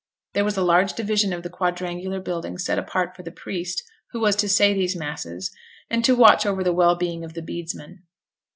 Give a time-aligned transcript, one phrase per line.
[0.33, 4.19] There was a large division of the quadrangular building set apart for the priest who
[4.19, 5.51] was to say these masses;
[5.91, 7.99] and to watch over the well being of the bedesmen.